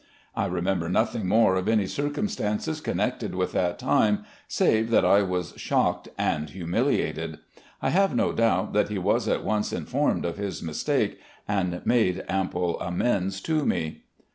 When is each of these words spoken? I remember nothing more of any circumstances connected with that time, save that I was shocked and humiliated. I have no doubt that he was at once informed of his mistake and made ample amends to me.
I 0.35 0.47
remember 0.47 0.89
nothing 0.89 1.27
more 1.27 1.53
of 1.55 1.67
any 1.67 1.85
circumstances 1.85 2.81
connected 2.81 3.35
with 3.35 3.51
that 3.51 3.77
time, 3.77 4.23
save 4.47 4.89
that 4.89 5.05
I 5.05 5.21
was 5.21 5.53
shocked 5.57 6.07
and 6.17 6.49
humiliated. 6.49 7.37
I 7.83 7.91
have 7.91 8.15
no 8.15 8.31
doubt 8.33 8.73
that 8.73 8.89
he 8.89 8.97
was 8.97 9.27
at 9.27 9.43
once 9.43 9.71
informed 9.71 10.25
of 10.25 10.37
his 10.37 10.63
mistake 10.63 11.19
and 11.47 11.85
made 11.85 12.25
ample 12.27 12.79
amends 12.79 13.41
to 13.41 13.63
me. 13.63 14.01